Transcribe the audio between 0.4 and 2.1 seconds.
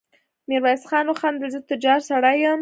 ميرويس خان وخندل: زه تجار